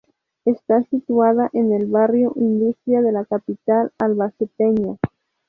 [0.45, 4.97] Está situada en el barrio Industria de la capital albaceteña.